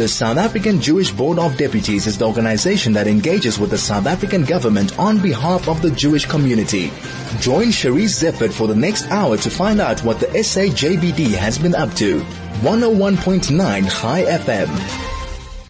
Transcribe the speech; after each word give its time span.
The 0.00 0.08
South 0.08 0.38
African 0.38 0.80
Jewish 0.80 1.10
Board 1.10 1.38
of 1.38 1.58
Deputies 1.58 2.06
is 2.06 2.16
the 2.16 2.24
organization 2.24 2.94
that 2.94 3.06
engages 3.06 3.58
with 3.58 3.68
the 3.68 3.76
South 3.76 4.06
African 4.06 4.46
government 4.46 4.98
on 4.98 5.18
behalf 5.18 5.68
of 5.68 5.82
the 5.82 5.90
Jewish 5.90 6.24
community. 6.24 6.90
Join 7.40 7.66
Charisse 7.66 8.22
Zeifert 8.22 8.50
for 8.50 8.66
the 8.66 8.74
next 8.74 9.10
hour 9.10 9.36
to 9.36 9.50
find 9.50 9.78
out 9.78 10.02
what 10.02 10.18
the 10.18 10.28
SAJBD 10.28 11.32
has 11.32 11.58
been 11.58 11.74
up 11.74 11.92
to. 11.96 12.20
101.9 12.62 13.86
High 13.86 14.22
FM. 14.24 14.70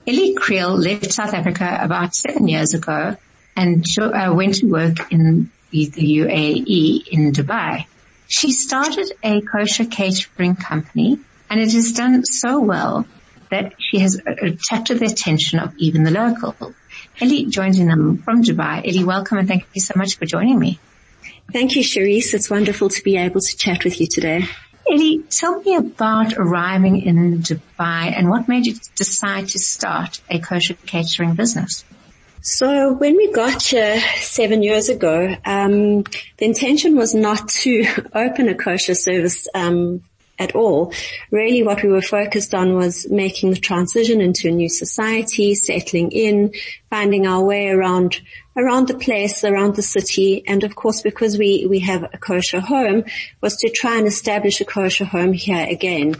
Elli 0.06 0.36
Kriel 0.36 0.78
left 0.78 1.12
South 1.12 1.34
Africa 1.34 1.80
about 1.82 2.14
seven 2.14 2.46
years 2.46 2.72
ago 2.72 3.16
and 3.56 3.84
uh, 4.00 4.32
went 4.32 4.54
to 4.58 4.66
work 4.66 5.10
in 5.10 5.50
the 5.72 5.88
UAE 5.88 7.08
in 7.08 7.32
Dubai. 7.32 7.84
She 8.28 8.52
started 8.52 9.10
a 9.24 9.40
kosher 9.40 9.86
catering 9.86 10.54
company 10.54 11.18
and 11.50 11.60
it 11.60 11.72
has 11.72 11.94
done 11.94 12.24
so 12.24 12.60
well 12.60 13.08
that 13.50 13.74
she 13.78 13.98
has 13.98 14.20
attracted 14.26 15.00
the 15.00 15.06
attention 15.06 15.58
of 15.58 15.74
even 15.76 16.04
the 16.04 16.10
local. 16.10 16.74
Elli 17.20 17.46
joins 17.46 17.78
in 17.78 18.18
from 18.18 18.42
Dubai. 18.42 18.86
Elli, 18.86 19.04
welcome 19.04 19.38
and 19.38 19.48
thank 19.48 19.66
you 19.74 19.80
so 19.80 19.94
much 19.96 20.16
for 20.16 20.26
joining 20.26 20.58
me. 20.58 20.78
Thank 21.52 21.76
you, 21.76 21.82
Charisse. 21.82 22.32
It's 22.34 22.48
wonderful 22.48 22.88
to 22.88 23.02
be 23.02 23.16
able 23.16 23.40
to 23.40 23.56
chat 23.56 23.84
with 23.84 24.00
you 24.00 24.06
today. 24.06 24.44
Elli, 24.90 25.22
tell 25.28 25.60
me 25.60 25.76
about 25.76 26.36
arriving 26.36 27.02
in 27.02 27.42
Dubai 27.42 28.16
and 28.16 28.30
what 28.30 28.48
made 28.48 28.66
you 28.66 28.74
decide 28.96 29.48
to 29.48 29.58
start 29.58 30.20
a 30.28 30.38
kosher 30.38 30.74
catering 30.74 31.34
business? 31.34 31.84
So 32.42 32.94
when 32.94 33.16
we 33.16 33.30
got 33.32 33.62
here 33.62 34.00
seven 34.16 34.62
years 34.62 34.88
ago, 34.88 35.36
um, 35.44 36.04
the 36.38 36.46
intention 36.46 36.96
was 36.96 37.14
not 37.14 37.48
to 37.48 37.84
open 38.14 38.48
a 38.48 38.54
kosher 38.54 38.94
service 38.94 39.46
um, 39.54 40.02
at 40.40 40.56
all. 40.56 40.92
Really 41.30 41.62
what 41.62 41.82
we 41.82 41.90
were 41.90 42.02
focused 42.02 42.54
on 42.54 42.74
was 42.74 43.08
making 43.08 43.50
the 43.50 43.60
transition 43.60 44.20
into 44.20 44.48
a 44.48 44.50
new 44.50 44.68
society, 44.68 45.54
settling 45.54 46.10
in, 46.10 46.54
finding 46.88 47.26
our 47.26 47.44
way 47.44 47.68
around 47.68 48.20
around 48.56 48.88
the 48.88 48.98
place, 48.98 49.44
around 49.44 49.76
the 49.76 49.82
city, 49.82 50.42
and 50.46 50.64
of 50.64 50.74
course 50.74 51.02
because 51.02 51.38
we, 51.38 51.66
we 51.70 51.78
have 51.78 52.02
a 52.02 52.18
kosher 52.18 52.60
home, 52.60 53.04
was 53.40 53.56
to 53.56 53.70
try 53.70 53.96
and 53.96 54.06
establish 54.06 54.60
a 54.60 54.64
kosher 54.64 55.04
home 55.04 55.32
here 55.32 55.66
again. 55.68 56.16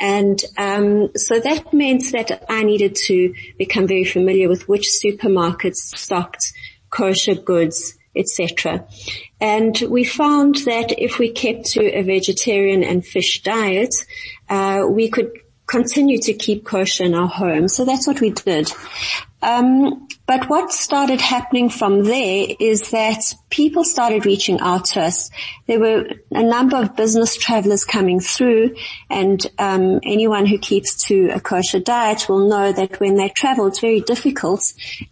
And 0.00 0.42
um, 0.56 1.10
so 1.14 1.38
that 1.38 1.74
meant 1.74 2.04
that 2.12 2.46
I 2.48 2.62
needed 2.62 2.96
to 3.06 3.34
become 3.58 3.86
very 3.86 4.04
familiar 4.04 4.48
with 4.48 4.66
which 4.66 4.86
supermarkets 5.04 5.76
stocked 5.94 6.52
kosher 6.90 7.34
goods 7.34 7.98
etc. 8.16 8.86
And 9.40 9.78
we 9.88 10.04
found 10.04 10.56
that 10.66 10.98
if 10.98 11.18
we 11.18 11.30
kept 11.30 11.66
to 11.72 11.80
a 11.80 12.02
vegetarian 12.02 12.82
and 12.82 13.04
fish 13.04 13.42
diet, 13.42 13.94
uh, 14.48 14.84
we 14.88 15.08
could 15.08 15.32
continue 15.66 16.18
to 16.18 16.34
keep 16.34 16.64
kosher 16.64 17.04
in 17.04 17.14
our 17.14 17.28
home. 17.28 17.68
So 17.68 17.84
that's 17.84 18.06
what 18.06 18.20
we 18.20 18.30
did. 18.30 18.70
Um, 19.42 20.08
but 20.26 20.48
what 20.48 20.72
started 20.72 21.20
happening 21.20 21.68
from 21.68 22.04
there 22.04 22.46
is 22.58 22.90
that 22.90 23.34
people 23.54 23.84
started 23.84 24.26
reaching 24.26 24.58
out 24.58 24.84
to 24.84 25.00
us. 25.00 25.30
There 25.68 25.78
were 25.78 26.08
a 26.32 26.42
number 26.42 26.76
of 26.76 26.96
business 26.96 27.36
travelers 27.36 27.84
coming 27.84 28.18
through 28.18 28.74
and 29.08 29.46
um, 29.60 30.00
anyone 30.02 30.44
who 30.44 30.58
keeps 30.58 31.04
to 31.04 31.28
a 31.28 31.38
kosher 31.38 31.78
diet 31.78 32.28
will 32.28 32.48
know 32.48 32.72
that 32.72 32.98
when 32.98 33.14
they 33.14 33.28
travel 33.28 33.68
it's 33.68 33.78
very 33.78 34.00
difficult 34.00 34.60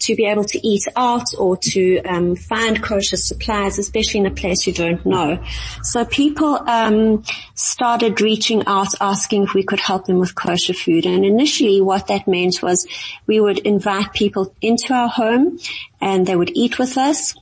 to 0.00 0.16
be 0.16 0.24
able 0.24 0.42
to 0.42 0.66
eat 0.66 0.82
out 0.96 1.28
or 1.38 1.56
to 1.56 2.02
um, 2.02 2.34
find 2.34 2.82
kosher 2.82 3.16
supplies, 3.16 3.78
especially 3.78 4.18
in 4.20 4.26
a 4.26 4.32
place 4.32 4.66
you 4.66 4.72
don't 4.72 5.06
know. 5.06 5.40
So 5.84 6.04
people 6.04 6.68
um, 6.68 7.22
started 7.54 8.20
reaching 8.20 8.64
out 8.66 8.88
asking 9.00 9.44
if 9.44 9.54
we 9.54 9.62
could 9.62 9.78
help 9.78 10.06
them 10.06 10.18
with 10.18 10.34
kosher 10.34 10.74
food 10.74 11.06
and 11.06 11.24
initially 11.24 11.80
what 11.80 12.08
that 12.08 12.26
meant 12.26 12.60
was 12.60 12.88
we 13.28 13.40
would 13.40 13.60
invite 13.60 14.12
people 14.12 14.52
into 14.60 14.92
our 14.92 15.08
home 15.08 15.60
and 16.00 16.26
they 16.26 16.34
would 16.34 16.50
eat 16.56 16.80
with 16.80 16.98
us. 16.98 17.36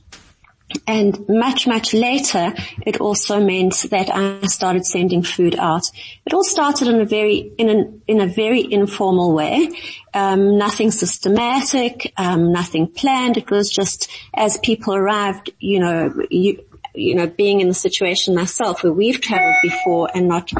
And 0.87 1.27
much, 1.27 1.67
much 1.67 1.93
later, 1.93 2.53
it 2.85 2.99
also 2.99 3.43
meant 3.43 3.85
that 3.89 4.09
I 4.09 4.45
started 4.47 4.85
sending 4.85 5.23
food 5.23 5.55
out. 5.55 5.89
It 6.25 6.33
all 6.33 6.43
started 6.43 6.87
in 6.87 7.01
a 7.01 7.05
very, 7.05 7.51
in 7.57 7.69
an, 7.69 8.01
in 8.07 8.21
a 8.21 8.27
very 8.27 8.71
informal 8.71 9.33
way. 9.33 9.69
Um, 10.13 10.57
nothing 10.57 10.91
systematic, 10.91 12.13
um, 12.17 12.51
nothing 12.51 12.87
planned. 12.87 13.37
It 13.37 13.49
was 13.49 13.69
just 13.69 14.09
as 14.33 14.57
people 14.57 14.95
arrived, 14.95 15.51
you 15.59 15.79
know, 15.79 16.13
you, 16.29 16.63
you 16.93 17.15
know, 17.15 17.27
being 17.27 17.61
in 17.61 17.69
the 17.69 17.73
situation 17.73 18.35
myself 18.35 18.83
where 18.83 18.91
we've 18.91 19.21
traveled 19.21 19.55
before 19.61 20.09
and 20.13 20.27
not 20.27 20.51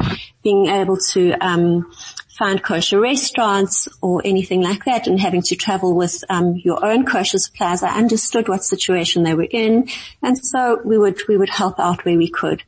being 0.42 0.66
able 0.66 0.96
to, 0.96 1.32
um, 1.44 1.92
find 2.38 2.62
kosher 2.62 2.98
restaurants 2.98 3.88
or 4.00 4.22
anything 4.24 4.62
like 4.62 4.84
that 4.84 5.06
and 5.06 5.20
having 5.20 5.42
to 5.42 5.56
travel 5.56 5.94
with 5.94 6.24
um, 6.30 6.56
your 6.56 6.84
own 6.84 7.04
kosher 7.04 7.38
suppliers, 7.38 7.82
I 7.82 7.96
understood 7.96 8.48
what 8.48 8.64
situation 8.64 9.22
they 9.22 9.34
were 9.34 9.48
in 9.50 9.88
and 10.22 10.38
so 10.38 10.80
we 10.84 10.96
would, 10.96 11.20
we 11.28 11.36
would 11.36 11.50
help 11.50 11.78
out 11.78 12.04
where 12.04 12.16
we 12.16 12.30
could. 12.30 12.62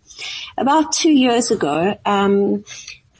About 0.58 0.92
two 0.92 1.12
years 1.12 1.50
ago, 1.50 1.98
um, 2.04 2.64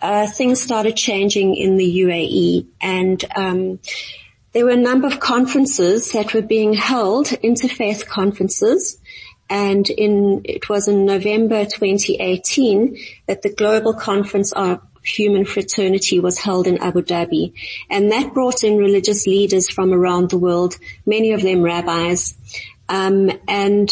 uh, 0.03 0.27
things 0.27 0.60
started 0.60 0.97
changing 0.97 1.56
in 1.56 1.77
the 1.77 1.99
UAE 2.00 2.66
and 2.81 3.25
um, 3.34 3.78
there 4.53 4.66
were 4.66 4.72
a 4.72 4.76
number 4.76 5.06
of 5.06 5.19
conferences 5.19 6.12
that 6.12 6.34
were 6.34 6.43
being 6.43 6.75
held, 6.75 7.26
interfaith 7.26 8.06
conferences, 8.06 8.99
and 9.50 9.88
in, 9.91 10.43
it 10.44 10.69
was 10.69 10.88
in 10.88 11.06
November 11.06 11.65
2018 11.65 12.99
that 13.26 13.43
the 13.43 13.53
global 13.53 13.94
conference 13.94 14.53
on 14.53 14.81
human 15.05 15.45
fraternity 15.45 16.19
was 16.21 16.39
held 16.39 16.67
in 16.67 16.79
Abu 16.79 17.03
Dhabi. 17.03 17.53
And 17.91 18.11
that 18.13 18.35
brought 18.35 18.65
in 18.65 18.77
religious 18.77 19.27
leaders 19.27 19.71
from 19.71 19.93
around 19.93 20.31
the 20.31 20.39
world, 20.39 20.77
many 21.07 21.33
of 21.33 21.43
them 21.43 21.63
rabbis. 21.63 22.35
Um, 22.89 23.31
and 23.47 23.91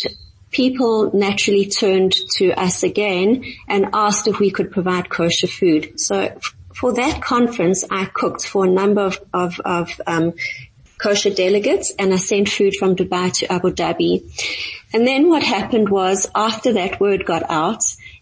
people 0.50 1.11
naturally 1.15 1.67
turned 1.67 2.15
to 2.37 2.53
us 2.53 2.83
again 2.83 3.45
and 3.69 3.91
asked 3.93 4.28
if 4.28 4.39
we 4.39 4.50
could 4.50 4.71
provide 4.71 5.09
kosher 5.09 5.47
food. 5.47 5.99
So 6.00 6.39
for 6.75 6.93
that 6.95 7.23
conference, 7.23 7.84
I 7.91 8.05
cooked 8.06 8.44
for 8.44 8.65
a 8.65 8.71
number 8.71 9.03
of, 9.03 9.19
of, 9.33 9.61
of 9.61 10.00
um, 10.06 10.34
kosher 10.99 11.31
delegates 11.31 11.93
and 11.99 12.12
I 12.12 12.17
sent 12.17 12.49
food 12.49 12.75
from 12.79 12.97
Dubai 12.97 13.33
to 13.39 13.53
Abu 13.53 13.71
Dhabi. 13.71 14.23
And 14.93 15.06
then 15.06 15.29
what 15.29 15.43
happened 15.43 15.89
was 15.89 16.29
after 16.34 16.75
that 16.75 17.00
word 17.00 17.25
got 17.25 17.50
out 17.50 17.81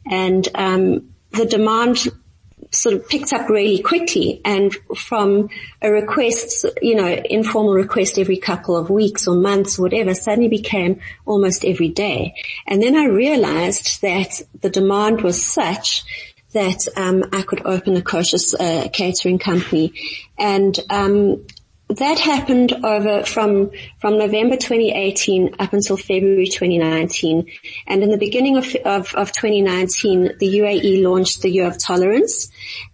and 0.09 0.49
um, 0.55 1.15
the 1.33 1.47
demand 1.47 2.09
sort 2.73 2.95
of 2.95 3.09
picked 3.09 3.33
up 3.33 3.49
really 3.49 3.83
quickly 3.83 4.41
and 4.45 4.75
from 4.97 5.51
a 5.83 5.91
request, 5.91 6.67
you 6.81 6.95
know, 6.95 7.07
informal 7.07 7.75
request 7.75 8.19
every 8.19 8.37
couple 8.37 8.77
of 8.77 8.91
weeks 8.91 9.27
or 9.27 9.35
months 9.35 9.79
or 9.79 9.83
whatever 9.83 10.15
suddenly 10.15 10.49
became 10.49 11.01
almost 11.27 11.65
every 11.65 11.89
day. 11.89 12.35
And 12.67 12.83
then 12.83 12.97
I 12.97 13.07
realized 13.07 14.03
that 14.03 14.41
the 14.61 14.71
demand 14.71 15.23
was 15.23 15.45
such 15.45 16.05
that 16.53 16.87
um, 16.97 17.25
I 17.33 17.43
could 17.43 17.65
open 17.65 17.97
a 17.97 18.03
kosher 18.03 18.39
uh, 18.59 18.89
catering 18.93 19.39
company, 19.39 19.93
and 20.39 20.79
um, 20.91 21.47
that 21.89 22.19
happened 22.19 22.73
over 22.85 23.25
from 23.25 23.71
from 24.01 24.19
November 24.19 24.57
2018 24.57 25.57
up 25.59 25.73
until 25.73 25.97
February 25.97 26.47
2019, 26.47 27.51
and 27.87 28.03
in 28.03 28.11
the 28.11 28.19
beginning 28.19 28.57
of 28.57 28.75
of, 28.85 29.15
of 29.15 29.33
2019, 29.33 30.39
the 30.39 30.59
UAE 30.59 31.03
launched 31.03 31.43
the 31.43 31.51
Year 31.51 31.67
of 31.67 31.79
Tolerance, 31.79 32.51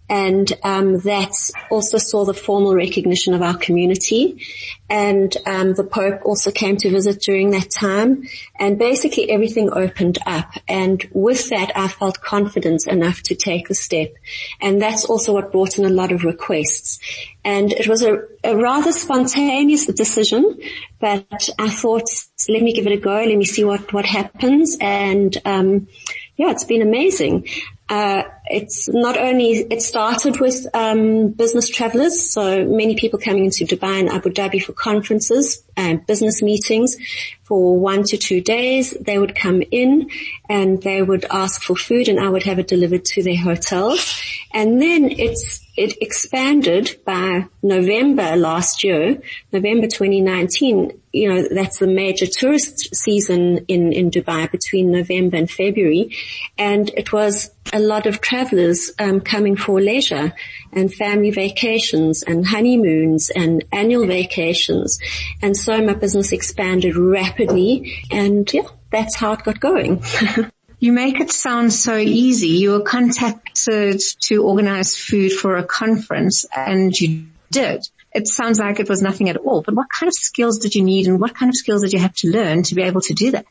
and 0.09 0.51
um, 0.63 0.99
that 0.99 1.33
also 1.69 1.97
saw 1.97 2.23
the 2.25 2.33
formal 2.33 2.73
recognition 2.73 3.33
of 3.33 3.41
our 3.41 3.57
community. 3.57 4.45
And 4.89 5.35
um, 5.45 5.73
the 5.73 5.83
Pope 5.83 6.21
also 6.23 6.49
came 6.49 6.77
to 6.77 6.89
visit 6.89 7.19
during 7.21 7.51
that 7.51 7.69
time, 7.69 8.23
and 8.57 8.79
basically 8.79 9.29
everything 9.29 9.69
opened 9.71 10.17
up. 10.25 10.49
And 10.67 11.05
with 11.11 11.49
that, 11.49 11.73
I 11.75 11.89
felt 11.89 12.21
confidence 12.21 12.87
enough 12.87 13.21
to 13.23 13.35
take 13.35 13.67
the 13.67 13.75
step, 13.75 14.13
and 14.61 14.81
that's 14.81 15.05
also 15.05 15.33
what 15.33 15.51
brought 15.51 15.77
in 15.77 15.85
a 15.85 15.89
lot 15.89 16.11
of 16.11 16.23
requests. 16.23 16.99
And 17.43 17.71
it 17.71 17.87
was 17.87 18.01
a, 18.01 18.19
a 18.43 18.57
rather 18.57 18.91
spontaneous 18.91 19.85
decision, 19.87 20.59
but 20.99 21.49
I 21.59 21.69
thought, 21.69 22.09
let 22.49 22.61
me 22.63 22.73
give 22.73 22.87
it 22.87 22.93
a 22.93 22.97
go. 22.97 23.23
Let 23.23 23.37
me 23.37 23.45
see 23.45 23.63
what 23.63 23.93
what 23.93 24.05
happens, 24.05 24.77
and 24.81 25.35
um, 25.45 25.87
yeah, 26.35 26.51
it's 26.51 26.63
been 26.63 26.81
amazing. 26.81 27.47
Uh, 27.89 28.23
it's 28.45 28.89
not 28.89 29.17
only, 29.17 29.51
it 29.51 29.81
started 29.81 30.39
with 30.39 30.67
um, 30.73 31.29
business 31.29 31.69
travelers, 31.69 32.31
so 32.31 32.65
many 32.65 32.95
people 32.95 33.19
coming 33.19 33.45
into 33.45 33.65
Dubai 33.65 33.99
and 33.99 34.09
Abu 34.09 34.29
Dhabi 34.29 34.61
for 34.61 34.73
conferences 34.73 35.63
and 35.77 36.05
business 36.05 36.41
meetings 36.41 36.97
for 37.43 37.79
one 37.79 38.03
to 38.03 38.17
two 38.17 38.41
days. 38.41 38.91
They 38.91 39.17
would 39.17 39.35
come 39.35 39.61
in 39.71 40.09
and 40.49 40.81
they 40.81 41.01
would 41.01 41.25
ask 41.29 41.61
for 41.61 41.75
food 41.75 42.09
and 42.09 42.19
I 42.19 42.27
would 42.27 42.43
have 42.43 42.59
it 42.59 42.67
delivered 42.67 43.05
to 43.05 43.23
their 43.23 43.37
hotels. 43.37 44.21
And 44.53 44.81
then 44.81 45.11
it's 45.11 45.63
it 45.77 46.01
expanded 46.01 46.97
by 47.05 47.45
November 47.61 48.35
last 48.35 48.83
year, 48.83 49.21
November 49.53 49.85
2019. 49.85 50.99
You 51.13 51.29
know, 51.29 51.47
that's 51.51 51.77
the 51.77 51.87
major 51.87 52.25
tourist 52.25 52.95
season 52.95 53.65
in, 53.67 53.93
in 53.93 54.09
Dubai 54.09 54.51
between 54.51 54.91
November 54.91 55.37
and 55.37 55.49
February. 55.49 56.17
And 56.57 56.89
it 56.89 57.13
was 57.13 57.51
a 57.73 57.79
lot 57.79 58.05
of 58.05 58.21
travelers 58.21 58.91
um, 58.99 59.21
coming 59.21 59.55
for 59.55 59.81
leisure 59.81 60.33
and 60.71 60.93
family 60.93 61.31
vacations 61.31 62.23
and 62.23 62.45
honeymoons 62.45 63.29
and 63.29 63.63
annual 63.71 64.05
vacations. 64.05 64.99
And 65.41 65.55
so 65.55 65.81
my 65.81 65.93
business 65.93 66.31
expanded 66.31 66.95
rapidly 66.95 68.03
and 68.11 68.51
yeah, 68.53 68.63
that's 68.91 69.15
how 69.15 69.33
it 69.33 69.43
got 69.43 69.59
going. 69.59 70.03
You 70.79 70.93
make 70.93 71.19
it 71.19 71.31
sound 71.31 71.73
so 71.73 71.97
easy. 71.97 72.49
You 72.49 72.73
were 72.73 72.81
contacted 72.81 73.99
to 74.27 74.43
organize 74.43 74.95
food 74.95 75.31
for 75.31 75.57
a 75.57 75.63
conference 75.63 76.45
and 76.55 76.93
you 76.93 77.25
did. 77.51 77.83
It 78.13 78.27
sounds 78.27 78.59
like 78.59 78.79
it 78.79 78.87
was 78.87 79.01
nothing 79.01 79.29
at 79.29 79.37
all, 79.37 79.63
but 79.63 79.73
what 79.73 79.87
kind 79.99 80.07
of 80.07 80.13
skills 80.13 80.59
did 80.59 80.75
you 80.75 80.83
need 80.83 81.07
and 81.07 81.19
what 81.19 81.33
kind 81.33 81.49
of 81.49 81.55
skills 81.55 81.81
did 81.81 81.93
you 81.93 81.99
have 81.99 82.13
to 82.17 82.29
learn 82.29 82.61
to 82.63 82.75
be 82.75 82.83
able 82.83 83.01
to 83.01 83.13
do 83.15 83.31
that? 83.31 83.47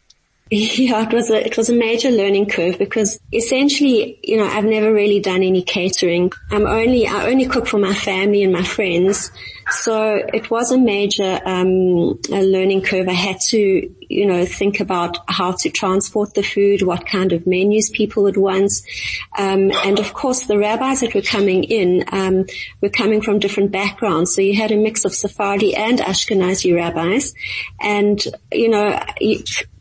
Yeah, 0.50 1.02
it 1.02 1.12
was 1.12 1.28
a, 1.28 1.44
it 1.44 1.56
was 1.56 1.70
a 1.70 1.74
major 1.74 2.08
learning 2.10 2.46
curve 2.46 2.78
because 2.78 3.18
essentially, 3.32 4.20
you 4.22 4.36
know, 4.36 4.46
I've 4.46 4.64
never 4.64 4.92
really 4.92 5.18
done 5.18 5.42
any 5.42 5.62
catering. 5.62 6.30
I'm 6.52 6.66
only, 6.66 7.08
I 7.08 7.26
only 7.26 7.46
cook 7.46 7.66
for 7.66 7.78
my 7.78 7.92
family 7.92 8.44
and 8.44 8.52
my 8.52 8.62
friends. 8.62 9.32
So 9.70 10.14
it 10.14 10.48
was 10.48 10.70
a 10.70 10.78
major, 10.78 11.40
um, 11.44 12.20
a 12.30 12.44
learning 12.44 12.82
curve. 12.82 13.08
I 13.08 13.14
had 13.14 13.38
to, 13.48 13.92
you 14.08 14.26
know, 14.26 14.46
think 14.46 14.78
about 14.78 15.18
how 15.28 15.56
to 15.62 15.70
transport 15.70 16.34
the 16.34 16.44
food, 16.44 16.82
what 16.82 17.06
kind 17.06 17.32
of 17.32 17.44
menus 17.44 17.90
people 17.90 18.22
would 18.22 18.36
want. 18.36 18.70
Um, 19.36 19.72
and 19.72 19.98
of 19.98 20.14
course 20.14 20.44
the 20.44 20.58
rabbis 20.58 21.00
that 21.00 21.12
were 21.12 21.22
coming 21.22 21.64
in, 21.64 22.04
um, 22.12 22.46
were 22.80 22.90
coming 22.90 23.20
from 23.20 23.40
different 23.40 23.72
backgrounds. 23.72 24.32
So 24.36 24.42
you 24.42 24.54
had 24.54 24.70
a 24.70 24.76
mix 24.76 25.04
of 25.04 25.12
Sephardi 25.12 25.74
and 25.74 25.98
Ashkenazi 25.98 26.72
rabbis. 26.72 27.34
And, 27.80 28.24
you 28.52 28.68
know, 28.68 29.02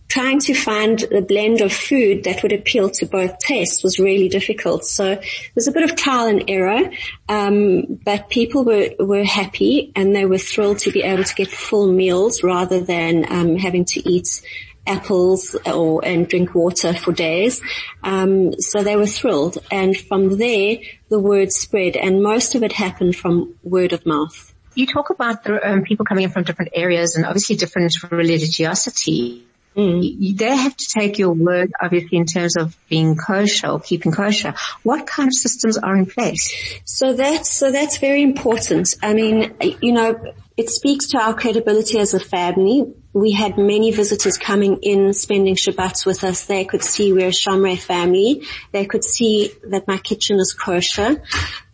trying 0.08 0.40
to 0.40 0.54
find 0.54 1.04
a 1.12 1.22
blend 1.22 1.62
of 1.62 1.74
food 1.74 2.26
that 2.26 2.44
would 2.44 2.54
appeal 2.54 2.90
to 2.90 3.06
both 3.06 3.40
tastes 3.40 3.84
was 3.84 4.00
really 4.00 4.30
difficult. 4.30 4.86
So 4.86 5.20
there's 5.54 5.68
a 5.68 5.72
bit 5.72 5.84
of 5.84 5.96
trial 5.96 6.28
and 6.28 6.50
error, 6.50 6.92
um, 7.28 8.00
but 8.04 8.30
people 8.30 8.64
were 8.64 8.92
were 9.00 9.24
happy 9.24 9.92
and 9.96 10.16
they 10.16 10.26
were 10.26 10.38
thrilled 10.38 10.80
to 10.80 10.92
be 10.92 11.02
able 11.02 11.24
to 11.24 11.36
get 11.36 11.50
full 11.50 11.92
meals 11.92 12.44
rather 12.44 12.82
than 12.82 13.26
um, 13.32 13.58
having 13.58 13.86
to 13.86 14.10
eat 14.10 14.42
apples 14.88 15.56
or 15.66 16.06
and 16.06 16.28
drink 16.28 16.54
water 16.54 16.94
for 16.94 17.12
days. 17.12 17.62
Um, 18.04 18.54
so 18.60 18.84
they 18.84 18.96
were 18.96 19.08
thrilled, 19.08 19.58
and 19.72 19.98
from 19.98 20.38
there 20.38 20.78
the 21.10 21.20
word 21.20 21.52
spread, 21.52 21.96
and 21.96 22.22
most 22.22 22.56
of 22.56 22.64
it 22.64 22.72
happened 22.72 23.16
from 23.16 23.56
word 23.64 23.94
of 23.94 24.06
mouth. 24.06 24.54
You 24.76 24.86
talk 24.86 25.10
about 25.10 25.44
the, 25.46 25.66
um, 25.66 25.84
people 25.84 26.06
coming 26.06 26.26
in 26.26 26.30
from 26.30 26.44
different 26.44 26.72
areas 26.76 27.16
and 27.16 27.26
obviously 27.26 27.56
different 27.56 27.96
religiosity. 28.12 29.46
Mm. 29.76 30.38
They 30.38 30.56
have 30.56 30.76
to 30.76 30.88
take 30.88 31.20
your 31.20 31.34
word, 31.34 31.72
obviously, 31.82 32.18
in 32.18 32.26
terms 32.26 32.56
of 32.58 32.78
being 32.88 33.18
kosher 33.18 33.68
or 33.68 33.80
keeping 33.80 34.12
kosher. 34.12 34.54
What 34.84 35.06
kind 35.06 35.28
of 35.28 35.34
systems 35.34 35.78
are 35.78 35.96
in 35.96 36.06
place? 36.06 36.82
So 36.86 37.14
that's, 37.14 37.52
so 37.52 37.72
that's 37.72 37.98
very 37.98 38.22
important. 38.22 38.96
I 39.04 39.14
mean, 39.14 39.54
you 39.82 39.92
know, 39.92 40.34
it 40.56 40.70
speaks 40.70 41.08
to 41.10 41.18
our 41.20 41.34
credibility 41.34 42.00
as 42.00 42.14
a 42.14 42.20
family. 42.20 42.94
We 43.12 43.32
had 43.32 43.58
many 43.58 43.92
visitors 43.92 44.38
coming 44.38 44.80
in, 44.82 45.14
spending 45.14 45.56
Shabbats 45.56 46.06
with 46.06 46.24
us. 46.24 46.46
They 46.46 46.64
could 46.64 46.84
see 46.84 47.12
we're 47.12 47.28
a 47.28 47.32
Shomrei 47.32 47.78
family. 47.78 48.44
They 48.72 48.86
could 48.86 49.04
see 49.04 49.52
that 49.70 49.88
my 49.88 49.98
kitchen 49.98 50.38
is 50.38 50.54
kosher. 50.54 51.22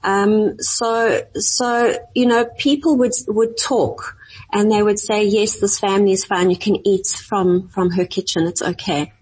Um, 0.03 0.59
so, 0.59 1.23
so, 1.35 1.95
you 2.15 2.25
know, 2.25 2.45
people 2.45 2.97
would, 2.97 3.11
would 3.27 3.57
talk 3.57 4.17
and 4.51 4.71
they 4.71 4.83
would 4.83 4.99
say, 4.99 5.23
yes, 5.23 5.59
this 5.59 5.79
family 5.79 6.11
is 6.11 6.25
fine. 6.25 6.49
You 6.49 6.57
can 6.57 6.85
eat 6.85 7.07
from, 7.07 7.69
from 7.69 7.91
her 7.91 8.05
kitchen. 8.05 8.47
It's 8.47 8.61
okay. 8.61 9.13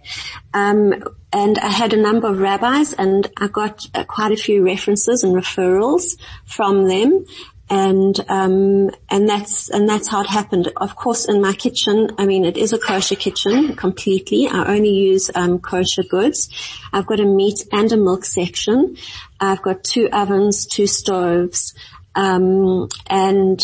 Um, 0.53 1.03
and 1.31 1.59
I 1.59 1.69
had 1.69 1.93
a 1.93 2.01
number 2.01 2.27
of 2.27 2.39
rabbis 2.39 2.93
and 2.93 3.27
I 3.37 3.47
got 3.47 3.85
uh, 3.93 4.03
quite 4.05 4.31
a 4.31 4.37
few 4.37 4.65
references 4.65 5.23
and 5.23 5.35
referrals 5.35 6.17
from 6.45 6.87
them. 6.87 7.25
And, 7.71 8.19
um, 8.27 8.89
and 9.11 9.29
that's, 9.29 9.69
and 9.69 9.87
that's 9.87 10.07
how 10.07 10.21
it 10.21 10.27
happened. 10.27 10.71
Of 10.75 10.95
course, 10.95 11.25
in 11.25 11.39
my 11.39 11.53
kitchen, 11.53 12.09
I 12.17 12.25
mean, 12.25 12.43
it 12.43 12.57
is 12.57 12.73
a 12.73 12.79
kosher 12.79 13.15
kitchen 13.15 13.75
completely. 13.75 14.47
I 14.47 14.73
only 14.73 14.89
use, 14.89 15.29
um, 15.35 15.59
kosher 15.59 16.01
goods. 16.01 16.49
I've 16.91 17.05
got 17.05 17.19
a 17.19 17.25
meat 17.25 17.63
and 17.71 17.91
a 17.91 17.97
milk 17.97 18.25
section. 18.25 18.97
I've 19.39 19.61
got 19.61 19.83
two 19.83 20.09
ovens, 20.11 20.65
two 20.65 20.87
stoves, 20.87 21.75
um, 22.15 22.89
and 23.07 23.61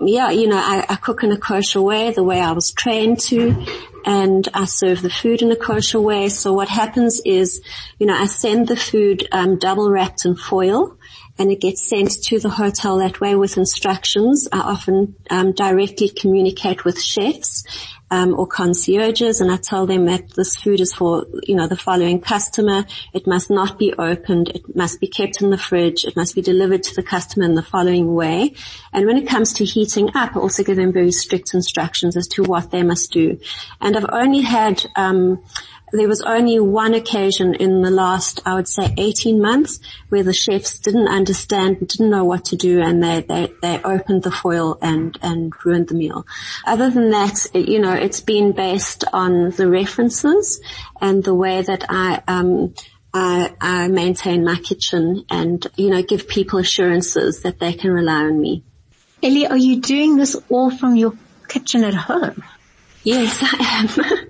yeah, 0.00 0.30
you 0.30 0.48
know, 0.48 0.58
I, 0.58 0.84
I, 0.88 0.96
cook 0.96 1.22
in 1.22 1.32
a 1.32 1.38
kosher 1.38 1.80
way, 1.80 2.12
the 2.12 2.22
way 2.22 2.40
I 2.40 2.52
was 2.52 2.72
trained 2.72 3.20
to, 3.20 3.66
and 4.04 4.46
I 4.54 4.64
serve 4.64 5.02
the 5.02 5.10
food 5.10 5.42
in 5.42 5.50
a 5.50 5.56
kosher 5.56 6.00
way. 6.00 6.28
So 6.28 6.52
what 6.52 6.68
happens 6.68 7.20
is, 7.24 7.62
you 7.98 8.06
know, 8.06 8.14
I 8.14 8.26
send 8.26 8.68
the 8.68 8.76
food 8.76 9.26
um, 9.32 9.58
double 9.58 9.90
wrapped 9.90 10.24
in 10.24 10.36
foil, 10.36 10.97
and 11.38 11.50
it 11.50 11.60
gets 11.60 11.88
sent 11.88 12.10
to 12.24 12.38
the 12.38 12.48
hotel 12.48 12.98
that 12.98 13.20
way 13.20 13.34
with 13.34 13.56
instructions. 13.56 14.48
I 14.52 14.60
often 14.60 15.16
um, 15.30 15.52
directly 15.52 16.08
communicate 16.08 16.84
with 16.84 17.00
chefs 17.00 17.64
um, 18.10 18.34
or 18.38 18.46
concierges 18.46 19.40
and 19.40 19.50
I 19.50 19.56
tell 19.56 19.86
them 19.86 20.06
that 20.06 20.34
this 20.34 20.56
food 20.56 20.80
is 20.80 20.94
for, 20.94 21.26
you 21.44 21.54
know, 21.54 21.66
the 21.66 21.76
following 21.76 22.20
customer. 22.20 22.86
It 23.12 23.26
must 23.26 23.50
not 23.50 23.78
be 23.78 23.92
opened. 23.92 24.48
It 24.48 24.74
must 24.74 25.00
be 25.00 25.06
kept 25.06 25.42
in 25.42 25.50
the 25.50 25.58
fridge. 25.58 26.04
It 26.04 26.16
must 26.16 26.34
be 26.34 26.42
delivered 26.42 26.82
to 26.84 26.94
the 26.94 27.02
customer 27.02 27.44
in 27.44 27.54
the 27.54 27.62
following 27.62 28.14
way. 28.14 28.54
And 28.92 29.06
when 29.06 29.18
it 29.18 29.28
comes 29.28 29.54
to 29.54 29.64
heating 29.64 30.10
up, 30.14 30.36
I 30.36 30.40
also 30.40 30.64
give 30.64 30.76
them 30.76 30.92
very 30.92 31.12
strict 31.12 31.54
instructions 31.54 32.16
as 32.16 32.28
to 32.28 32.42
what 32.42 32.70
they 32.70 32.82
must 32.82 33.12
do. 33.12 33.38
And 33.80 33.96
I've 33.96 34.10
only 34.10 34.40
had, 34.40 34.84
um, 34.96 35.44
there 35.92 36.08
was 36.08 36.20
only 36.22 36.60
one 36.60 36.94
occasion 36.94 37.54
in 37.54 37.82
the 37.82 37.90
last, 37.90 38.40
I 38.44 38.54
would 38.54 38.68
say 38.68 38.92
18 38.96 39.40
months 39.40 39.80
where 40.08 40.22
the 40.22 40.32
chefs 40.32 40.78
didn't 40.78 41.08
understand, 41.08 41.80
didn't 41.80 42.10
know 42.10 42.24
what 42.24 42.46
to 42.46 42.56
do 42.56 42.80
and 42.80 43.02
they, 43.02 43.22
they, 43.22 43.52
they 43.62 43.82
opened 43.82 44.22
the 44.22 44.30
foil 44.30 44.78
and, 44.82 45.18
and 45.22 45.52
ruined 45.64 45.88
the 45.88 45.94
meal. 45.94 46.26
Other 46.66 46.90
than 46.90 47.10
that, 47.10 47.46
you 47.54 47.78
know, 47.78 47.94
it's 47.94 48.20
been 48.20 48.52
based 48.52 49.04
on 49.12 49.50
the 49.50 49.68
references 49.68 50.60
and 51.00 51.24
the 51.24 51.34
way 51.34 51.62
that 51.62 51.86
I, 51.88 52.22
um, 52.28 52.74
I, 53.12 53.54
I 53.60 53.88
maintain 53.88 54.44
my 54.44 54.56
kitchen 54.56 55.24
and, 55.30 55.66
you 55.76 55.90
know, 55.90 56.02
give 56.02 56.28
people 56.28 56.58
assurances 56.58 57.42
that 57.42 57.58
they 57.58 57.72
can 57.72 57.90
rely 57.90 58.24
on 58.24 58.40
me. 58.40 58.62
Elli, 59.22 59.46
are 59.46 59.56
you 59.56 59.80
doing 59.80 60.16
this 60.16 60.36
all 60.48 60.70
from 60.70 60.94
your 60.96 61.14
kitchen 61.48 61.82
at 61.82 61.94
home? 61.94 62.44
Yes, 63.02 63.38
I 63.42 63.88
am. 63.88 64.28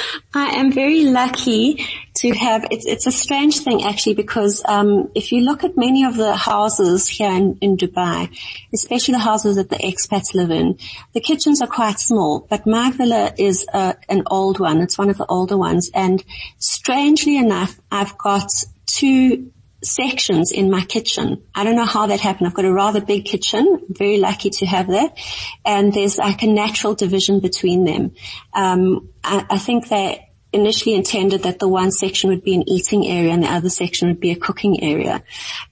I 0.36 0.56
am 0.56 0.72
very 0.72 1.04
lucky 1.04 1.86
to 2.14 2.34
have, 2.34 2.66
it's, 2.72 2.86
it's 2.86 3.06
a 3.06 3.12
strange 3.12 3.60
thing 3.60 3.84
actually 3.84 4.14
because 4.14 4.62
um, 4.64 5.10
if 5.14 5.30
you 5.30 5.42
look 5.42 5.62
at 5.62 5.76
many 5.76 6.04
of 6.04 6.16
the 6.16 6.34
houses 6.34 7.06
here 7.06 7.30
in, 7.30 7.56
in 7.60 7.76
Dubai, 7.76 8.36
especially 8.72 9.12
the 9.12 9.20
houses 9.20 9.56
that 9.56 9.70
the 9.70 9.76
expats 9.76 10.34
live 10.34 10.50
in, 10.50 10.78
the 11.12 11.20
kitchens 11.20 11.62
are 11.62 11.68
quite 11.68 12.00
small, 12.00 12.46
but 12.50 12.66
my 12.66 12.90
villa 12.90 13.32
is 13.38 13.64
a, 13.72 13.94
an 14.08 14.24
old 14.26 14.58
one. 14.58 14.80
It's 14.80 14.98
one 14.98 15.10
of 15.10 15.18
the 15.18 15.26
older 15.26 15.56
ones 15.56 15.90
and 15.94 16.22
strangely 16.58 17.36
enough, 17.36 17.80
I've 17.92 18.18
got 18.18 18.50
two 18.86 19.52
sections 19.84 20.50
in 20.50 20.70
my 20.70 20.84
kitchen. 20.84 21.42
I 21.54 21.64
don't 21.64 21.76
know 21.76 21.84
how 21.84 22.06
that 22.06 22.20
happened. 22.20 22.46
I've 22.46 22.54
got 22.54 22.64
a 22.64 22.72
rather 22.72 23.00
big 23.00 23.24
kitchen. 23.24 23.86
Very 23.88 24.18
lucky 24.18 24.50
to 24.50 24.66
have 24.66 24.88
that. 24.88 25.16
And 25.64 25.92
there's 25.92 26.18
like 26.18 26.42
a 26.42 26.46
natural 26.46 26.94
division 26.94 27.40
between 27.40 27.84
them. 27.84 28.12
Um, 28.52 29.10
I, 29.22 29.46
I 29.50 29.58
think 29.58 29.88
they 29.88 30.28
initially 30.52 30.94
intended 30.94 31.42
that 31.42 31.58
the 31.58 31.68
one 31.68 31.90
section 31.90 32.30
would 32.30 32.44
be 32.44 32.54
an 32.54 32.68
eating 32.68 33.06
area 33.06 33.32
and 33.32 33.42
the 33.42 33.48
other 33.48 33.68
section 33.68 34.08
would 34.08 34.20
be 34.20 34.30
a 34.30 34.36
cooking 34.36 34.82
area. 34.82 35.22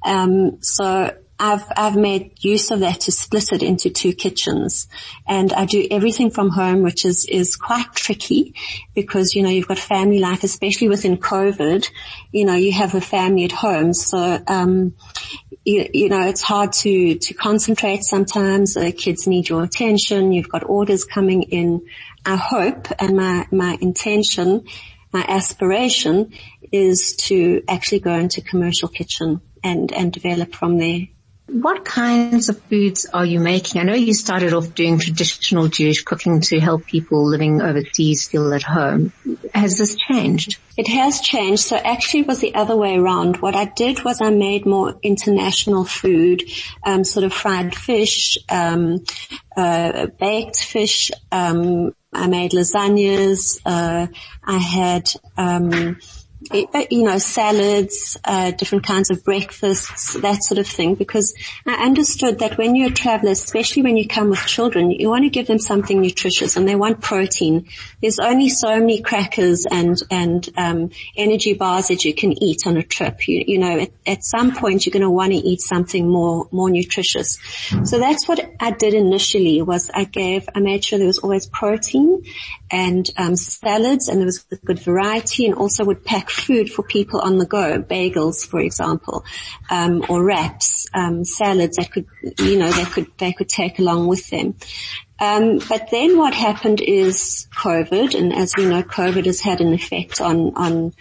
Um, 0.05 0.59
so 0.61 1.17
I've, 1.39 1.65
I've 1.77 1.97
made 1.97 2.45
use 2.45 2.71
of 2.71 2.81
that 2.81 3.01
to 3.01 3.13
split 3.13 3.53
it 3.53 3.63
into 3.63 3.91
two 3.91 4.13
kitchens 4.13 4.87
and 5.27 5.53
I 5.53 5.65
do 5.65 5.87
everything 5.91 6.31
from 6.31 6.51
home, 6.51 6.83
which 6.83 7.05
is, 7.05 7.27
is 7.27 7.57
quite 7.57 7.93
tricky 7.95 8.55
because, 8.95 9.35
you 9.35 9.43
know, 9.43 9.49
you've 9.49 9.67
got 9.67 9.79
family 9.79 10.21
life, 10.21 10.45
especially 10.45 10.89
within 10.89 11.17
COVID, 11.17 11.89
you 12.31 12.45
know, 12.45 12.55
you 12.55 12.73
have 12.73 12.95
a 12.95 13.01
family 13.01 13.45
at 13.45 13.53
home. 13.53 13.93
So, 13.93 14.41
um, 14.47 14.95
you, 15.65 15.89
you, 15.93 16.09
know, 16.09 16.23
it's 16.27 16.43
hard 16.43 16.73
to, 16.75 17.19
to 17.19 17.35
concentrate 17.35 18.05
sometimes. 18.05 18.77
Kids 18.97 19.27
need 19.27 19.49
your 19.49 19.65
attention. 19.65 20.33
You've 20.33 20.49
got 20.49 20.65
orders 20.65 21.05
coming 21.05 21.43
in. 21.43 21.87
I 22.25 22.37
hope 22.37 22.89
and 23.01 23.17
my, 23.17 23.47
my 23.51 23.79
intention, 23.81 24.67
my 25.13 25.25
aspiration 25.27 26.33
is 26.71 27.17
to 27.17 27.63
actually 27.69 28.01
go 28.01 28.15
into 28.15 28.43
commercial 28.43 28.89
kitchen 28.89 29.41
and, 29.65 29.93
and 29.93 30.13
develop 30.13 30.55
from 30.55 30.79
there. 30.79 31.09
What 31.53 31.85
kinds 31.85 32.49
of 32.49 32.59
foods 32.63 33.07
are 33.13 33.27
you 33.27 33.39
making? 33.39 33.79
I 33.79 33.85
know 33.85 33.93
you 33.93 34.15
started 34.15 34.55
off 34.55 34.75
doing 34.75 34.99
traditional 34.99 35.69
Jewish 35.69 36.03
cooking 36.03 36.41
to 36.43 36.59
help 36.59 36.87
people 36.87 37.27
living 37.27 37.61
overseas 37.61 38.27
feel 38.27 38.55
at 38.55 38.63
home. 38.63 39.13
Has 39.55 39.77
this 39.77 39.95
changed? 39.97 40.59
It 40.79 40.89
has 40.89 41.21
changed. 41.21 41.63
So 41.63 41.77
actually 41.77 42.21
it 42.21 42.27
was 42.27 42.41
the 42.41 42.55
other 42.55 42.75
way 42.75 42.97
around. 42.97 43.37
What 43.37 43.55
I 43.55 43.67
did 43.67 44.03
was 44.03 44.23
I 44.23 44.31
made 44.31 44.65
more 44.65 44.99
international 45.03 45.85
food, 45.85 46.43
um, 46.85 47.05
sort 47.05 47.25
of 47.25 47.35
fried 47.35 47.75
fish, 47.75 48.39
um, 48.49 49.05
uh, 49.55 50.07
baked 50.07 50.57
fish, 50.57 51.11
um, 51.31 51.95
I 52.15 52.29
made 52.29 52.53
lasagnas, 52.53 53.61
uh, 53.67 54.07
I 54.43 54.59
had, 54.59 55.11
um, 55.37 55.99
you 56.53 57.03
know, 57.05 57.19
salads, 57.19 58.17
uh, 58.25 58.51
different 58.53 58.85
kinds 58.85 59.11
of 59.11 59.25
breakfasts, 59.25 60.15
that 60.15 60.43
sort 60.43 60.59
of 60.59 60.67
thing, 60.67 60.95
because 60.95 61.35
I 61.67 61.85
understood 61.85 62.41
that 62.41 62.59
when 62.59 62.75
you're 62.77 62.91
a 62.91 62.93
traveler, 62.93 63.31
especially 63.31 63.83
when 63.83 63.97
you 63.97 64.07
come 64.07 64.31
with 64.31 64.41
children, 64.47 64.91
you 64.91 65.09
want 65.09 65.25
to 65.25 65.31
give 65.31 65.47
them 65.47 65.59
something 65.59 66.01
nutritious 66.01 66.57
and 66.57 66.69
they 66.69 66.75
want 66.75 67.01
protein. 67.01 67.69
There's 68.01 68.19
only 68.19 68.49
so 68.49 68.79
many 68.79 69.01
crackers 69.01 69.67
and, 69.71 69.97
and, 70.11 70.49
um, 70.57 70.91
energy 71.17 71.55
bars 71.55 71.89
that 71.89 72.05
you 72.05 72.15
can 72.15 72.43
eat 72.43 72.67
on 72.67 72.77
a 72.77 72.83
trip. 72.83 73.27
You, 73.29 73.45
you 73.47 73.59
know, 73.59 73.79
at, 73.81 73.91
at 74.07 74.25
some 74.25 74.55
point 74.55 74.85
you're 74.85 74.93
going 74.93 75.03
to 75.03 75.11
want 75.11 75.33
to 75.33 75.39
eat 75.39 75.61
something 75.61 76.09
more, 76.09 76.49
more 76.51 76.71
nutritious. 76.71 77.39
So 77.85 77.99
that's 77.99 78.29
what 78.29 78.53
I 78.61 78.73
did 78.73 78.95
initially 78.95 79.63
was 79.63 79.91
I 79.93 80.05
gave, 80.05 80.49
I 80.55 80.61
made 80.61 80.85
sure 80.85 80.99
there 80.99 81.07
was 81.07 81.19
always 81.19 81.47
protein 81.47 82.25
and, 82.71 83.09
um, 83.17 83.37
salads 83.37 84.09
and 84.09 84.19
there 84.19 84.27
was 84.27 84.45
a 84.51 84.57
good 84.57 84.79
variety 84.79 85.47
and 85.47 85.55
also 85.55 85.85
would 85.85 86.05
pack 86.05 86.31
food 86.43 86.71
for 86.71 86.83
people 86.83 87.21
on 87.21 87.39
the 87.39 87.47
go, 87.47 87.83
bagels, 87.83 88.47
for 88.47 88.61
example, 88.61 89.25
um, 89.71 90.05
or 90.09 90.23
wraps, 90.25 90.89
um, 90.95 91.25
salads 91.25 91.77
that 91.77 91.91
could, 91.93 92.07
you 92.39 92.59
know, 92.59 92.71
they 92.71 92.85
could 92.85 93.07
they 93.19 93.33
could 93.33 93.49
take 93.49 93.79
along 93.79 94.07
with 94.07 94.29
them. 94.31 94.55
Um, 95.19 95.61
but 95.69 95.91
then 95.91 96.19
what 96.19 96.35
happened 96.35 96.81
is 96.81 97.47
COVID, 97.55 98.19
and 98.19 98.33
as 98.33 98.55
we 98.57 98.67
know, 98.67 98.83
COVID 98.83 99.27
has 99.27 99.41
had 99.41 99.61
an 99.61 99.73
effect 99.73 100.21
on 100.21 100.57
on 100.57 100.93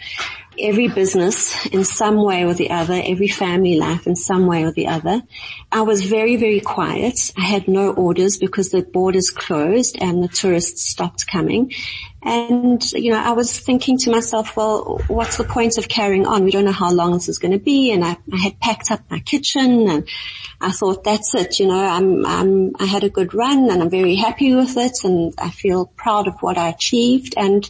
every 0.58 0.88
business 0.88 1.66
in 1.66 1.84
some 1.84 2.22
way 2.22 2.44
or 2.44 2.54
the 2.54 2.70
other, 2.70 3.00
every 3.02 3.28
family 3.28 3.76
life 3.76 4.06
in 4.06 4.16
some 4.16 4.46
way 4.46 4.64
or 4.64 4.72
the 4.72 4.88
other. 4.88 5.22
I 5.70 5.82
was 5.82 6.04
very, 6.04 6.36
very 6.36 6.60
quiet. 6.60 7.32
I 7.36 7.42
had 7.42 7.68
no 7.68 7.92
orders 7.92 8.38
because 8.38 8.70
the 8.70 8.82
borders 8.82 9.30
closed 9.30 9.96
and 10.00 10.22
the 10.22 10.28
tourists 10.28 10.88
stopped 10.88 11.26
coming. 11.26 11.72
And, 12.24 12.80
you 12.92 13.10
know, 13.10 13.18
I 13.18 13.32
was 13.32 13.58
thinking 13.58 13.98
to 13.98 14.10
myself, 14.10 14.56
well, 14.56 15.00
what's 15.08 15.38
the 15.38 15.44
point 15.44 15.76
of 15.78 15.88
carrying 15.88 16.26
on? 16.26 16.44
We 16.44 16.52
don't 16.52 16.64
know 16.64 16.72
how 16.72 16.92
long 16.92 17.12
this 17.12 17.28
is 17.28 17.38
going 17.38 17.52
to 17.52 17.58
be. 17.58 17.90
And 17.90 18.04
I, 18.04 18.16
I 18.32 18.36
had 18.36 18.60
packed 18.60 18.90
up 18.92 19.00
my 19.10 19.18
kitchen 19.18 19.88
and 19.88 20.08
I 20.60 20.70
thought, 20.70 21.02
that's 21.02 21.34
it. 21.34 21.58
You 21.58 21.66
know, 21.66 21.84
I'm, 21.84 22.24
I'm, 22.24 22.76
I 22.78 22.84
had 22.84 23.02
a 23.02 23.10
good 23.10 23.34
run 23.34 23.70
and 23.70 23.82
I'm 23.82 23.90
very 23.90 24.14
happy 24.14 24.54
with 24.54 24.76
it 24.76 25.02
and 25.02 25.34
I 25.36 25.50
feel 25.50 25.86
proud 25.86 26.28
of 26.28 26.40
what 26.40 26.58
I 26.58 26.68
achieved 26.68 27.34
and, 27.36 27.68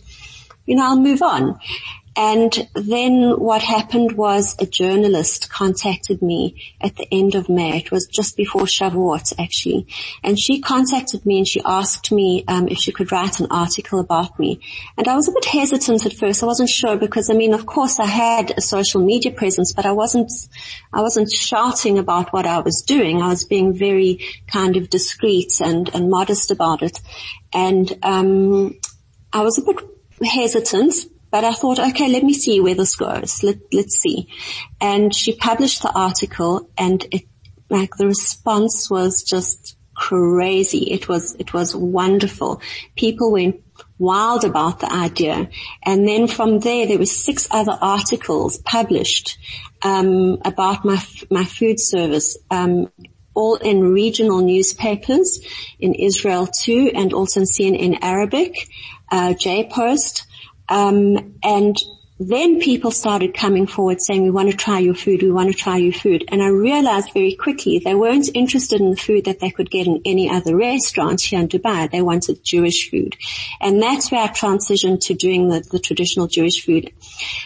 you 0.66 0.76
know, 0.76 0.84
I'll 0.84 1.00
move 1.00 1.22
on. 1.22 1.58
And 2.14 2.68
then 2.74 3.38
what 3.38 3.62
happened 3.62 4.12
was 4.12 4.54
a 4.58 4.66
journalist 4.66 5.50
contacted 5.50 6.20
me 6.20 6.74
at 6.80 6.96
the 6.96 7.06
end 7.10 7.34
of 7.34 7.48
May. 7.48 7.78
It 7.78 7.90
was 7.90 8.06
just 8.06 8.36
before 8.36 8.62
Shavuot 8.62 9.32
actually. 9.38 9.86
And 10.22 10.38
she 10.38 10.60
contacted 10.60 11.24
me 11.24 11.38
and 11.38 11.48
she 11.48 11.62
asked 11.64 12.12
me 12.12 12.44
um, 12.48 12.68
if 12.68 12.78
she 12.78 12.92
could 12.92 13.10
write 13.12 13.40
an 13.40 13.46
article 13.50 13.98
about 13.98 14.38
me. 14.38 14.60
And 14.98 15.08
I 15.08 15.14
was 15.14 15.28
a 15.28 15.32
bit 15.32 15.46
hesitant 15.46 16.04
at 16.04 16.12
first. 16.12 16.42
I 16.42 16.46
wasn't 16.46 16.68
sure 16.68 16.96
because 16.96 17.30
I 17.30 17.34
mean, 17.34 17.54
of 17.54 17.64
course 17.64 17.98
I 17.98 18.06
had 18.06 18.52
a 18.56 18.60
social 18.60 19.02
media 19.02 19.32
presence, 19.32 19.72
but 19.72 19.86
I 19.86 19.92
wasn't, 19.92 20.30
I 20.92 21.00
wasn't 21.00 21.30
shouting 21.30 21.98
about 21.98 22.32
what 22.32 22.46
I 22.46 22.58
was 22.60 22.82
doing. 22.82 23.22
I 23.22 23.28
was 23.28 23.44
being 23.44 23.72
very 23.72 24.20
kind 24.46 24.76
of 24.76 24.90
discreet 24.90 25.60
and, 25.64 25.88
and 25.94 26.10
modest 26.10 26.50
about 26.50 26.82
it. 26.82 27.00
And, 27.54 27.98
um, 28.02 28.78
I 29.32 29.40
was 29.40 29.56
a 29.56 29.62
bit 29.62 29.76
hesitant, 30.22 30.94
but 31.32 31.44
I 31.44 31.52
thought, 31.54 31.78
okay, 31.78 32.08
let 32.08 32.22
me 32.22 32.34
see 32.34 32.60
where 32.60 32.74
this 32.74 32.94
goes. 32.94 33.42
Let, 33.42 33.56
let's 33.72 33.98
see. 33.98 34.28
And 34.82 35.14
she 35.14 35.34
published 35.34 35.80
the 35.80 35.90
article 35.90 36.68
and 36.76 37.02
it, 37.10 37.22
like 37.70 37.96
the 37.96 38.06
response 38.06 38.90
was 38.90 39.22
just 39.22 39.78
crazy. 39.94 40.92
It 40.92 41.08
was, 41.08 41.34
it 41.36 41.54
was 41.54 41.74
wonderful. 41.74 42.60
People 42.96 43.32
went 43.32 43.62
wild 43.98 44.44
about 44.44 44.80
the 44.80 44.92
idea. 44.92 45.48
And 45.82 46.06
then 46.06 46.26
from 46.26 46.58
there, 46.58 46.86
there 46.86 46.98
were 46.98 47.06
six 47.06 47.48
other 47.50 47.78
articles 47.80 48.58
published, 48.58 49.38
um, 49.82 50.36
about 50.44 50.84
my, 50.84 51.02
my 51.30 51.44
food 51.44 51.80
service, 51.80 52.36
um, 52.50 52.92
all 53.32 53.56
in 53.56 53.80
regional 53.80 54.42
newspapers 54.42 55.40
in 55.80 55.94
Israel 55.94 56.46
too, 56.46 56.90
and 56.94 57.14
also 57.14 57.40
in 57.40 57.46
CNN 57.46 57.98
Arabic, 58.02 58.68
uh, 59.10 59.32
J 59.32 59.66
Post, 59.66 60.26
um, 60.68 61.34
and 61.42 61.76
then 62.28 62.60
people 62.60 62.90
started 62.90 63.34
coming 63.34 63.66
forward 63.66 64.00
saying, 64.00 64.22
we 64.22 64.30
want 64.30 64.50
to 64.50 64.56
try 64.56 64.78
your 64.78 64.94
food, 64.94 65.22
we 65.22 65.32
want 65.32 65.50
to 65.50 65.56
try 65.56 65.76
your 65.76 65.92
food. 65.92 66.24
And 66.28 66.42
I 66.42 66.48
realized 66.48 67.12
very 67.12 67.34
quickly 67.34 67.78
they 67.78 67.94
weren't 67.94 68.28
interested 68.34 68.80
in 68.80 68.90
the 68.90 68.96
food 68.96 69.24
that 69.24 69.40
they 69.40 69.50
could 69.50 69.70
get 69.70 69.86
in 69.86 70.02
any 70.04 70.30
other 70.30 70.56
restaurants 70.56 71.24
here 71.24 71.40
in 71.40 71.48
Dubai. 71.48 71.90
They 71.90 72.02
wanted 72.02 72.44
Jewish 72.44 72.90
food. 72.90 73.16
And 73.60 73.82
that's 73.82 74.10
where 74.10 74.22
I 74.22 74.28
transitioned 74.28 75.06
to 75.06 75.14
doing 75.14 75.48
the, 75.48 75.60
the 75.60 75.78
traditional 75.78 76.28
Jewish 76.28 76.64
food. 76.64 76.92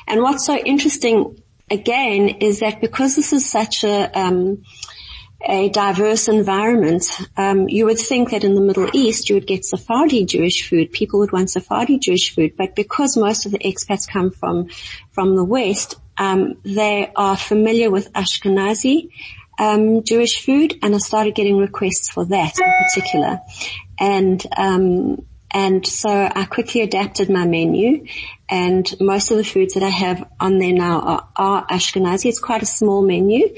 And 0.06 0.22
what's 0.22 0.44
so 0.44 0.56
interesting 0.56 1.42
again 1.70 2.28
is 2.28 2.60
that 2.60 2.80
because 2.80 3.16
this 3.16 3.32
is 3.32 3.50
such 3.50 3.82
a, 3.84 4.18
um, 4.18 4.62
a 5.40 5.68
diverse 5.68 6.28
environment, 6.28 7.04
um, 7.36 7.68
you 7.68 7.84
would 7.84 7.98
think 7.98 8.30
that 8.30 8.44
in 8.44 8.54
the 8.54 8.60
Middle 8.60 8.88
East 8.92 9.28
you 9.28 9.36
would 9.36 9.46
get 9.46 9.64
Sephardi 9.64 10.24
Jewish 10.24 10.68
food. 10.68 10.92
People 10.92 11.20
would 11.20 11.32
want 11.32 11.50
Sephardi 11.50 11.98
Jewish 11.98 12.34
food, 12.34 12.54
but 12.56 12.74
because 12.74 13.16
most 13.16 13.46
of 13.46 13.52
the 13.52 13.58
expats 13.58 14.08
come 14.08 14.30
from 14.30 14.68
from 15.12 15.36
the 15.36 15.44
West, 15.44 15.96
um, 16.18 16.54
they 16.64 17.12
are 17.14 17.36
familiar 17.36 17.90
with 17.90 18.12
Ashkenazi 18.12 19.10
um, 19.58 20.02
Jewish 20.02 20.44
food, 20.44 20.78
and 20.82 20.94
I 20.94 20.98
started 20.98 21.34
getting 21.34 21.58
requests 21.58 22.10
for 22.10 22.24
that 22.26 22.58
in 22.58 22.72
particular. 22.84 23.40
And 23.98 24.44
um, 24.56 25.26
and 25.50 25.86
so 25.86 26.10
I 26.10 26.44
quickly 26.44 26.80
adapted 26.82 27.30
my 27.30 27.46
menu 27.46 28.06
and 28.48 28.88
most 29.00 29.30
of 29.30 29.38
the 29.38 29.44
foods 29.44 29.74
that 29.74 29.82
I 29.82 29.88
have 29.88 30.28
on 30.38 30.58
there 30.58 30.72
now 30.72 31.00
are, 31.00 31.28
are 31.36 31.66
Ashkenazi. 31.66 32.26
It's 32.26 32.38
quite 32.38 32.62
a 32.62 32.66
small 32.66 33.02
menu. 33.02 33.48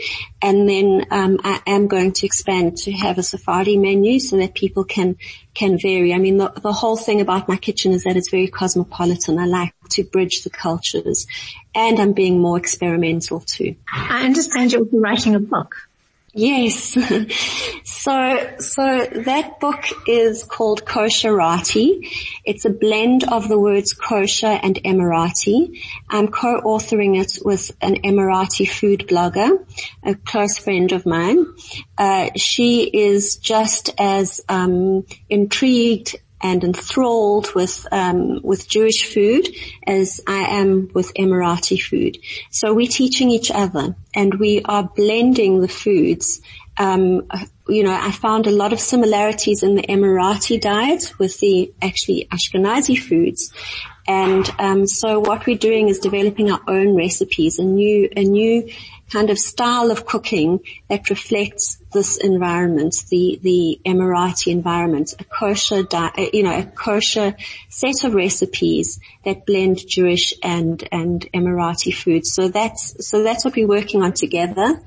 And 0.40 0.68
then, 0.68 1.06
um, 1.10 1.38
I 1.44 1.60
am 1.66 1.88
going 1.88 2.12
to 2.12 2.26
expand 2.26 2.78
to 2.78 2.92
have 2.92 3.18
a 3.18 3.22
Sephardi 3.22 3.76
menu 3.76 4.18
so 4.18 4.38
that 4.38 4.54
people 4.54 4.84
can, 4.84 5.16
can 5.52 5.78
vary. 5.78 6.14
I 6.14 6.18
mean, 6.18 6.38
the, 6.38 6.48
the 6.48 6.72
whole 6.72 6.96
thing 6.96 7.20
about 7.20 7.48
my 7.48 7.56
kitchen 7.56 7.92
is 7.92 8.04
that 8.04 8.16
it's 8.16 8.30
very 8.30 8.48
cosmopolitan. 8.48 9.38
I 9.38 9.44
like 9.44 9.74
to 9.90 10.04
bridge 10.04 10.42
the 10.42 10.50
cultures 10.50 11.26
and 11.74 11.98
I'm 11.98 12.12
being 12.12 12.40
more 12.40 12.56
experimental 12.56 13.40
too. 13.40 13.76
I 13.92 14.24
understand 14.24 14.72
you're 14.72 14.86
writing 14.92 15.34
a 15.34 15.40
book. 15.40 15.87
Yes. 16.38 16.92
so, 17.84 18.54
so 18.60 19.06
that 19.24 19.58
book 19.58 19.84
is 20.06 20.44
called 20.44 20.84
Kosherati. 20.84 22.08
It's 22.44 22.64
a 22.64 22.70
blend 22.70 23.24
of 23.24 23.48
the 23.48 23.58
words 23.58 23.92
kosher 23.92 24.46
and 24.46 24.76
Emirati. 24.76 25.82
I'm 26.08 26.28
co-authoring 26.28 27.20
it 27.20 27.44
with 27.44 27.72
an 27.80 28.02
Emirati 28.02 28.68
food 28.68 29.08
blogger, 29.08 29.66
a 30.04 30.14
close 30.14 30.58
friend 30.58 30.92
of 30.92 31.06
mine. 31.06 31.44
Uh, 31.98 32.30
she 32.36 32.84
is 32.84 33.38
just 33.38 33.90
as 33.98 34.40
um, 34.48 35.06
intrigued 35.28 36.14
and 36.40 36.62
enthralled 36.62 37.52
with 37.54 37.86
um, 37.90 38.40
with 38.42 38.68
Jewish 38.68 39.12
food 39.12 39.48
as 39.86 40.20
I 40.26 40.58
am 40.60 40.90
with 40.94 41.12
Emirati 41.14 41.80
food. 41.82 42.18
So 42.50 42.74
we're 42.74 42.88
teaching 42.88 43.30
each 43.30 43.50
other, 43.50 43.96
and 44.14 44.34
we 44.34 44.62
are 44.62 44.84
blending 44.84 45.60
the 45.60 45.68
foods. 45.68 46.40
Um, 46.76 47.28
you 47.68 47.82
know, 47.82 47.92
I 47.92 48.12
found 48.12 48.46
a 48.46 48.52
lot 48.52 48.72
of 48.72 48.78
similarities 48.80 49.62
in 49.62 49.74
the 49.74 49.82
Emirati 49.82 50.60
diet 50.60 51.18
with 51.18 51.38
the 51.40 51.72
actually 51.82 52.28
Ashkenazi 52.30 52.96
foods, 52.96 53.52
and 54.08 54.50
um, 54.58 54.86
so 54.86 55.20
what 55.20 55.46
we're 55.46 55.58
doing 55.58 55.88
is 55.88 55.98
developing 55.98 56.50
our 56.50 56.62
own 56.66 56.96
recipes, 56.96 57.58
a 57.58 57.64
new 57.64 58.08
a 58.16 58.24
new 58.24 58.68
kind 59.10 59.30
of 59.30 59.38
style 59.38 59.90
of 59.90 60.04
cooking 60.04 60.60
that 60.88 61.10
reflects 61.10 61.82
this 61.92 62.18
environment, 62.18 62.94
the, 63.10 63.38
the 63.42 63.80
Emirati 63.86 64.52
environment, 64.52 65.14
a 65.18 65.24
kosher, 65.24 65.82
di- 65.82 66.30
you 66.32 66.42
know, 66.42 66.58
a 66.58 66.64
kosher 66.64 67.34
set 67.70 68.04
of 68.04 68.14
recipes 68.14 69.00
that 69.24 69.46
blend 69.46 69.86
Jewish 69.86 70.34
and, 70.42 70.86
and 70.92 71.22
Emirati 71.32 71.94
food. 71.94 72.26
So 72.26 72.48
that's, 72.48 73.06
so 73.08 73.22
that's 73.22 73.44
what 73.44 73.56
we're 73.56 73.66
working 73.66 74.02
on 74.02 74.12
together. 74.12 74.80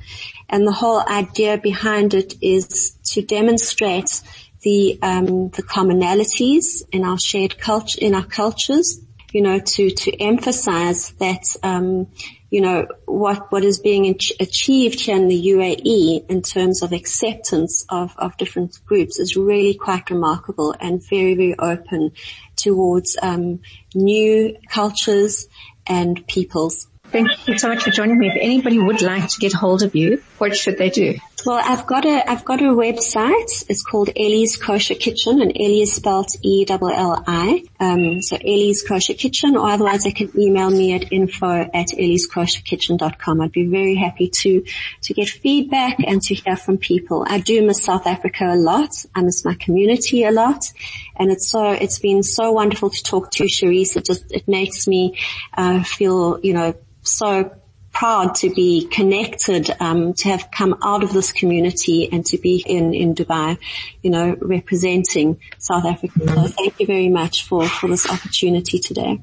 And 0.48 0.68
the 0.68 0.72
whole 0.72 1.02
idea 1.02 1.58
behind 1.58 2.14
it 2.14 2.36
is 2.42 2.96
to 3.14 3.22
demonstrate 3.24 4.22
the, 4.62 5.00
um, 5.02 5.50
the 5.50 5.64
commonalities 5.64 6.84
in 6.92 7.04
our 7.04 7.18
shared 7.20 7.58
culture, 7.58 7.98
in 8.00 8.14
our 8.14 8.26
cultures, 8.26 9.00
you 9.32 9.42
know, 9.42 9.60
to, 9.60 9.92
to 9.92 10.22
emphasize 10.22 11.12
that, 11.20 11.56
um, 11.64 12.08
you 12.50 12.62
know, 12.62 12.88
what, 13.06 13.52
what 13.52 13.64
is 13.64 13.80
being 13.80 14.08
achieved 14.08 15.00
here 15.00 15.16
in 15.16 15.28
the 15.28 15.48
UAE 15.48 16.30
in 16.30 16.42
terms 16.42 16.84
of 16.84 16.92
acceptance 16.92 17.86
of, 17.90 18.14
of 18.18 18.38
different 18.38 18.80
groups 18.86 19.20
is 19.20 19.38
really 19.38 19.74
quite 19.74 20.10
remarkable 20.10 20.76
and 20.80 21.02
very, 21.10 21.36
very 21.36 21.56
open 21.58 22.12
towards, 22.56 23.18
um, 23.22 23.62
new 23.96 24.58
cultures 24.70 25.48
and 25.88 26.26
peoples. 26.28 26.88
Thank 27.06 27.48
you 27.48 27.58
so 27.58 27.68
much 27.68 27.84
for 27.84 27.90
joining 27.92 28.18
me. 28.18 28.30
If 28.30 28.38
anybody 28.40 28.80
would 28.80 29.02
like 29.02 29.28
to 29.28 29.40
get 29.40 29.52
hold 29.52 29.84
of 29.84 29.96
you, 29.96 30.24
what 30.38 30.56
should 30.56 30.78
they 30.78 30.90
do? 30.90 31.18
Well, 31.44 31.60
I've 31.64 31.88
got 31.88 32.06
a, 32.06 32.30
I've 32.30 32.46
got 32.46 32.62
a 32.62 32.66
website. 32.66 33.66
It's 33.68 33.82
called 33.82 34.10
Elli's 34.16 34.58
Kosher 34.58 34.94
Kitchen 34.94 35.42
and 35.42 35.52
Elli 35.56 35.82
is 35.82 35.94
spelled 35.94 36.28
E-L-L-I. 36.44 37.64
Um, 37.80 38.22
so 38.22 38.36
Elli's 38.36 38.84
Kosher 38.84 39.16
Kitchen 39.16 39.58
or 39.58 39.68
otherwise 39.68 40.04
they 40.04 40.12
can 40.12 40.32
email 40.40 40.70
me 40.70 40.94
at 40.94 41.12
info 41.12 41.62
at 41.74 41.88
elliskosherkitchen.com. 41.88 43.42
I'd 43.42 43.52
be 43.52 43.66
very 43.66 43.96
happy 43.96 44.30
to, 44.30 44.64
to 45.02 45.14
get 45.16 45.30
feedback 45.30 45.98
and 46.06 46.22
to 46.22 46.36
hear 46.36 46.56
from 46.56 46.78
people. 46.78 47.26
I 47.28 47.40
do 47.40 47.66
miss 47.66 47.84
South 47.84 48.06
Africa 48.06 48.46
a 48.46 48.56
lot. 48.56 48.92
I 49.16 49.24
miss 49.24 49.44
my 49.44 49.56
community 49.56 50.24
a 50.24 50.32
lot. 50.32 50.72
And 51.16 51.32
it's 51.32 51.50
so, 51.50 51.72
it's 51.72 51.98
been 51.98 52.22
so 52.22 52.52
wonderful 52.52 52.92
to 52.92 53.04
talk 53.04 53.32
to 53.32 53.46
Charisse. 53.46 53.96
It 53.98 54.06
just, 54.06 54.32
it 54.32 54.48
makes 54.48 54.88
me, 54.88 55.18
uh, 55.58 55.82
feel, 55.84 56.40
you 56.44 56.54
know, 56.54 56.76
so 57.02 57.52
proud 57.92 58.36
to 58.36 58.50
be 58.50 58.88
connected, 58.88 59.70
um, 59.80 60.14
to 60.14 60.30
have 60.30 60.50
come 60.52 60.78
out 60.84 61.04
of 61.04 61.14
this 61.14 61.32
community 61.32 62.12
and 62.12 62.26
to 62.26 62.38
be 62.38 62.64
in, 62.66 62.94
in 62.94 63.16
Dubai, 63.16 63.58
you 64.02 64.10
know, 64.10 64.36
representing 64.40 65.40
South 65.58 65.86
Africa. 65.86 66.20
So 66.28 66.48
thank 66.48 66.80
you 66.80 66.88
very 66.88 67.10
much 67.10 67.46
for, 67.46 67.68
for 67.68 67.88
this 67.88 68.10
opportunity 68.10 68.80
today. 68.80 69.22